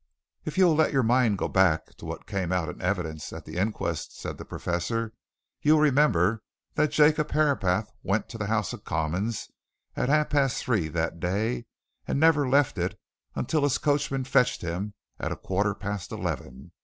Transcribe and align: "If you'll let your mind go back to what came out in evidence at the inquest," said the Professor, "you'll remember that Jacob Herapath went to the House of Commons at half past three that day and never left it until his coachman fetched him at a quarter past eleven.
"If 0.45 0.57
you'll 0.57 0.73
let 0.73 0.91
your 0.91 1.03
mind 1.03 1.37
go 1.37 1.47
back 1.47 1.95
to 1.97 2.05
what 2.05 2.25
came 2.25 2.51
out 2.51 2.69
in 2.69 2.81
evidence 2.81 3.31
at 3.31 3.45
the 3.45 3.57
inquest," 3.57 4.19
said 4.19 4.39
the 4.39 4.45
Professor, 4.45 5.13
"you'll 5.61 5.77
remember 5.79 6.41
that 6.73 6.89
Jacob 6.89 7.29
Herapath 7.29 7.91
went 8.01 8.27
to 8.29 8.39
the 8.39 8.47
House 8.47 8.73
of 8.73 8.83
Commons 8.83 9.51
at 9.95 10.09
half 10.09 10.31
past 10.31 10.57
three 10.63 10.87
that 10.87 11.19
day 11.19 11.67
and 12.07 12.19
never 12.19 12.49
left 12.49 12.79
it 12.79 12.99
until 13.35 13.61
his 13.61 13.77
coachman 13.77 14.23
fetched 14.23 14.63
him 14.63 14.95
at 15.19 15.31
a 15.31 15.35
quarter 15.37 15.75
past 15.75 16.11
eleven. 16.11 16.71